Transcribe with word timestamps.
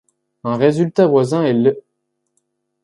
Un 0.43 0.57
résultat 0.57 1.05
voisin 1.05 1.43
est 1.43 1.53
l'. 1.53 1.77